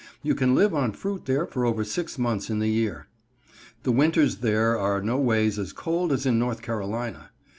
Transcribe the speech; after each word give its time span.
You 0.23 0.33
can 0.33 0.55
live 0.55 0.73
on 0.73 0.93
fruit 0.93 1.25
there 1.25 1.45
over 1.63 1.83
six 1.83 2.17
months 2.17 2.49
in 2.49 2.57
the 2.57 2.69
year. 2.69 3.05
The 3.83 3.91
winters 3.91 4.37
there 4.37 4.75
are 4.75 4.99
no 4.99 5.19
ways 5.19 5.59
as 5.59 5.73
cold 5.73 6.11
as 6.11 6.25
in 6.25 6.39
North 6.39 6.63
Carolina. 6.63 7.29